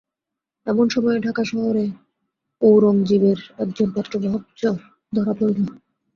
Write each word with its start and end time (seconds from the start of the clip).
এমন 0.67 0.85
সময়ে 0.89 1.19
ঢাকা 1.19 1.43
শহরে 1.43 1.85
ঔরংজীবের 2.61 3.39
একজন 3.59 3.87
পত্রবাহক 3.95 4.43
চর 4.57 4.77
ধরা 5.13 5.33
পড়িল। 5.33 5.59